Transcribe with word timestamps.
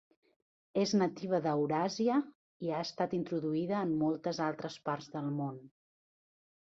És 0.83 0.93
nativa 1.01 1.39
d’Euràsia 1.47 2.17
i 2.67 2.71
ha 2.71 2.79
estat 2.87 3.15
introduïda 3.21 3.85
en 3.89 3.93
moltes 4.03 4.41
altres 4.51 4.79
parts 4.89 5.13
del 5.17 5.31
món. 5.43 5.61